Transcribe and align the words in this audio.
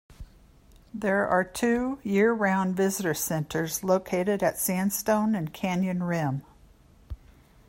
There 0.95 1.27
are 1.27 1.43
two 1.43 1.99
year-round 2.01 2.75
visitor 2.75 3.13
centers 3.13 3.83
located 3.83 4.41
at 4.41 4.57
Sandstone 4.57 5.35
and 5.35 5.53
Canyon 5.53 6.01
Rim. 6.01 6.41